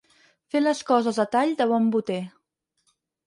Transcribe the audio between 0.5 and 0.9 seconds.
Fer les